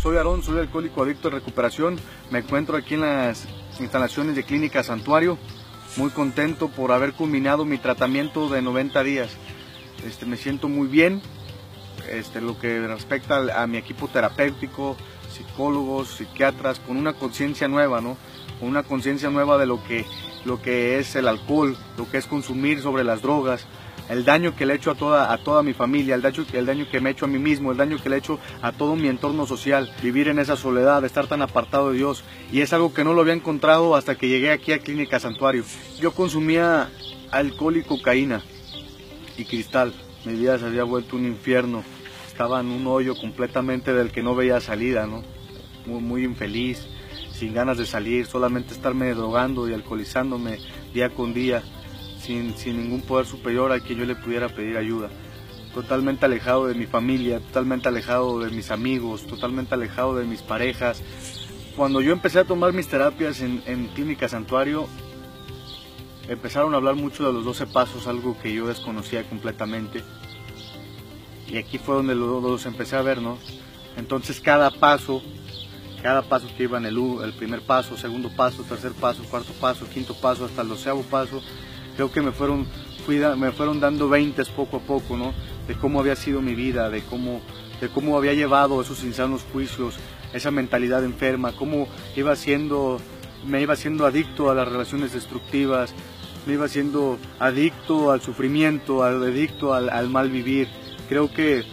soy 0.00 0.16
Aarón, 0.16 0.42
soy 0.42 0.58
alcohólico 0.60 1.02
adicto 1.02 1.28
de 1.28 1.36
recuperación. 1.36 1.98
Me 2.30 2.38
encuentro 2.38 2.76
aquí 2.76 2.94
en 2.94 3.00
las 3.00 3.46
instalaciones 3.80 4.36
de 4.36 4.44
Clínica 4.44 4.82
Santuario. 4.82 5.38
Muy 5.96 6.10
contento 6.10 6.68
por 6.68 6.92
haber 6.92 7.14
culminado 7.14 7.64
mi 7.64 7.78
tratamiento 7.78 8.48
de 8.48 8.62
90 8.62 9.02
días. 9.02 9.30
Este, 10.06 10.24
me 10.24 10.36
siento 10.36 10.68
muy 10.68 10.86
bien. 10.86 11.20
Este, 12.08 12.40
lo 12.40 12.58
que 12.58 12.86
respecta 12.86 13.60
a 13.60 13.66
mi 13.66 13.76
equipo 13.76 14.06
terapéutico, 14.06 14.96
psicólogos, 15.30 16.08
psiquiatras, 16.08 16.78
con 16.78 16.96
una 16.96 17.14
conciencia 17.14 17.66
nueva, 17.66 18.00
¿no? 18.00 18.16
Con 18.60 18.68
una 18.68 18.84
conciencia 18.84 19.30
nueva 19.30 19.58
de 19.58 19.66
lo 19.66 19.82
que, 19.84 20.06
lo 20.44 20.62
que 20.62 21.00
es 21.00 21.16
el 21.16 21.26
alcohol, 21.26 21.76
lo 21.96 22.08
que 22.08 22.18
es 22.18 22.26
consumir 22.26 22.80
sobre 22.80 23.02
las 23.02 23.20
drogas, 23.20 23.66
el 24.08 24.24
daño 24.24 24.56
que 24.56 24.64
le 24.64 24.72
he 24.72 24.76
hecho 24.76 24.90
a 24.90 24.94
toda, 24.94 25.32
a 25.32 25.38
toda 25.38 25.62
mi 25.62 25.74
familia, 25.74 26.14
el 26.14 26.22
daño, 26.22 26.44
el 26.52 26.66
daño 26.66 26.86
que 26.90 27.00
me 27.00 27.10
he 27.10 27.12
hecho 27.12 27.26
a 27.26 27.28
mí 27.28 27.38
mismo, 27.38 27.72
el 27.72 27.76
daño 27.76 27.98
que 28.02 28.08
le 28.08 28.16
he 28.16 28.18
hecho 28.18 28.38
a 28.62 28.72
todo 28.72 28.96
mi 28.96 29.08
entorno 29.08 29.46
social, 29.46 29.92
vivir 30.02 30.28
en 30.28 30.38
esa 30.38 30.56
soledad, 30.56 31.04
estar 31.04 31.26
tan 31.26 31.42
apartado 31.42 31.90
de 31.90 31.98
Dios. 31.98 32.24
Y 32.50 32.62
es 32.62 32.72
algo 32.72 32.94
que 32.94 33.04
no 33.04 33.12
lo 33.12 33.20
había 33.20 33.34
encontrado 33.34 33.94
hasta 33.96 34.16
que 34.16 34.28
llegué 34.28 34.50
aquí 34.50 34.72
a 34.72 34.78
Clínica 34.78 35.20
Santuario. 35.20 35.64
Yo 36.00 36.12
consumía 36.12 36.90
alcohol 37.30 37.76
y 37.76 37.82
cocaína 37.82 38.42
y 39.36 39.44
cristal. 39.44 39.92
Mi 40.24 40.34
vida 40.34 40.58
se 40.58 40.66
había 40.66 40.84
vuelto 40.84 41.16
un 41.16 41.26
infierno. 41.26 41.84
Estaba 42.26 42.60
en 42.60 42.68
un 42.68 42.86
hoyo 42.86 43.14
completamente 43.14 43.92
del 43.92 44.10
que 44.10 44.22
no 44.22 44.34
veía 44.34 44.60
salida, 44.60 45.06
¿no? 45.06 45.22
Muy, 45.86 46.00
muy 46.00 46.24
infeliz, 46.24 46.86
sin 47.32 47.52
ganas 47.52 47.78
de 47.78 47.86
salir, 47.86 48.26
solamente 48.26 48.74
estarme 48.74 49.12
drogando 49.14 49.68
y 49.68 49.74
alcoholizándome 49.74 50.58
día 50.92 51.10
con 51.10 51.34
día 51.34 51.62
sin, 52.28 52.76
ningún 52.76 53.00
poder 53.00 53.26
superior 53.26 53.72
a 53.72 53.80
quien 53.80 53.98
yo 53.98 54.04
le 54.04 54.14
pudiera 54.14 54.48
pedir 54.48 54.76
ayuda. 54.76 55.08
Totalmente 55.72 56.26
alejado 56.26 56.66
de 56.66 56.74
mi 56.74 56.86
familia, 56.86 57.40
totalmente 57.40 57.88
alejado 57.88 58.40
de 58.40 58.50
mis 58.50 58.70
amigos, 58.70 59.26
totalmente 59.26 59.74
alejado 59.74 60.16
de 60.16 60.24
mis 60.24 60.42
parejas. 60.42 61.02
Cuando 61.76 62.00
yo 62.00 62.12
empecé 62.12 62.40
a 62.40 62.44
tomar 62.44 62.72
mis 62.72 62.88
terapias 62.88 63.40
en, 63.40 63.90
Clínica 63.94 64.28
Santuario, 64.28 64.88
empezaron 66.28 66.74
a 66.74 66.78
hablar 66.78 66.96
mucho 66.96 67.26
de 67.26 67.32
los 67.32 67.44
12 67.44 67.66
pasos, 67.68 68.06
algo 68.06 68.36
que 68.38 68.52
yo 68.52 68.66
desconocía 68.66 69.28
completamente. 69.28 70.02
Y 71.46 71.56
aquí 71.56 71.78
fue 71.78 71.94
donde 71.94 72.14
los, 72.14 72.66
empecé 72.66 72.96
a 72.96 73.02
ver, 73.02 73.22
¿no? 73.22 73.38
Entonces 73.96 74.40
cada 74.40 74.70
paso, 74.70 75.22
cada 76.02 76.22
paso 76.22 76.46
que 76.56 76.64
iba 76.64 76.78
en 76.78 76.86
el, 76.86 76.98
el 77.24 77.32
primer 77.32 77.62
paso, 77.62 77.96
segundo 77.96 78.28
paso, 78.36 78.64
tercer 78.64 78.92
paso, 78.92 79.22
cuarto 79.24 79.52
paso, 79.54 79.88
quinto 79.88 80.14
paso, 80.14 80.44
hasta 80.44 80.62
el 80.62 80.68
doceavo 80.68 81.02
paso, 81.02 81.42
creo 81.98 82.12
que 82.12 82.22
me 82.22 82.30
fueron, 82.30 82.64
me 83.38 83.50
fueron 83.50 83.80
dando 83.80 84.08
veintes 84.08 84.50
poco 84.50 84.76
a 84.76 84.80
poco, 84.80 85.16
¿no? 85.16 85.34
De 85.66 85.74
cómo 85.74 85.98
había 85.98 86.14
sido 86.14 86.40
mi 86.40 86.54
vida, 86.54 86.90
de 86.90 87.02
cómo, 87.02 87.40
de 87.80 87.88
cómo 87.88 88.16
había 88.16 88.34
llevado 88.34 88.80
esos 88.80 89.02
insanos 89.02 89.44
juicios, 89.52 89.96
esa 90.32 90.52
mentalidad 90.52 91.02
enferma, 91.04 91.50
cómo 91.56 91.88
iba 92.14 92.36
siendo, 92.36 93.00
me 93.44 93.60
iba 93.62 93.74
siendo 93.74 94.06
adicto 94.06 94.48
a 94.48 94.54
las 94.54 94.68
relaciones 94.68 95.12
destructivas, 95.12 95.92
me 96.46 96.52
iba 96.52 96.68
siendo 96.68 97.18
adicto 97.40 98.12
al 98.12 98.20
sufrimiento, 98.20 99.02
adicto 99.02 99.74
al, 99.74 99.90
al 99.90 100.08
mal 100.08 100.30
vivir. 100.30 100.68
Creo 101.08 101.32
que, 101.32 101.64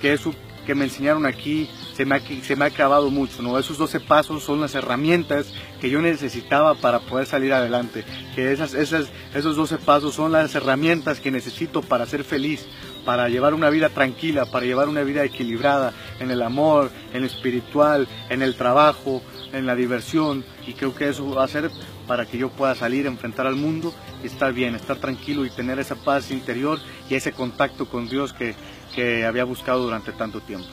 que 0.00 0.12
eso 0.12 0.32
que 0.66 0.74
me 0.74 0.84
enseñaron 0.84 1.26
aquí 1.26 1.68
se 1.94 2.04
me, 2.04 2.16
ha, 2.16 2.20
se 2.20 2.56
me 2.56 2.64
ha 2.64 2.68
acabado 2.68 3.10
mucho. 3.10 3.58
Esos 3.58 3.78
12 3.78 4.00
pasos 4.00 4.42
son 4.42 4.60
las 4.60 4.74
herramientas 4.74 5.52
que 5.80 5.90
yo 5.90 6.00
necesitaba 6.00 6.74
para 6.74 7.00
poder 7.00 7.26
salir 7.26 7.52
adelante, 7.52 8.04
que 8.34 8.52
esas, 8.52 8.74
esas, 8.74 9.08
esos 9.34 9.56
12 9.56 9.78
pasos 9.78 10.14
son 10.14 10.32
las 10.32 10.54
herramientas 10.54 11.20
que 11.20 11.30
necesito 11.30 11.82
para 11.82 12.06
ser 12.06 12.24
feliz, 12.24 12.66
para 13.04 13.28
llevar 13.28 13.54
una 13.54 13.70
vida 13.70 13.88
tranquila, 13.88 14.46
para 14.46 14.66
llevar 14.66 14.88
una 14.88 15.02
vida 15.02 15.24
equilibrada 15.24 15.92
en 16.20 16.30
el 16.30 16.42
amor, 16.42 16.90
en 17.12 17.20
lo 17.20 17.26
espiritual, 17.26 18.08
en 18.28 18.42
el 18.42 18.54
trabajo, 18.54 19.22
en 19.52 19.66
la 19.66 19.74
diversión, 19.74 20.44
y 20.66 20.74
creo 20.74 20.94
que 20.94 21.08
eso 21.08 21.28
va 21.30 21.44
a 21.44 21.48
ser 21.48 21.70
para 22.06 22.26
que 22.26 22.38
yo 22.38 22.50
pueda 22.50 22.74
salir, 22.74 23.06
enfrentar 23.06 23.46
al 23.46 23.56
mundo 23.56 23.94
y 24.22 24.26
estar 24.26 24.52
bien, 24.52 24.74
estar 24.74 24.96
tranquilo 24.96 25.44
y 25.44 25.50
tener 25.50 25.78
esa 25.78 25.94
paz 25.94 26.30
interior 26.30 26.78
y 27.08 27.14
ese 27.14 27.32
contacto 27.32 27.86
con 27.86 28.08
Dios 28.08 28.32
que, 28.32 28.54
que 28.94 29.24
había 29.24 29.44
buscado 29.44 29.82
durante 29.82 30.12
tanto 30.12 30.40
tiempo. 30.40 30.68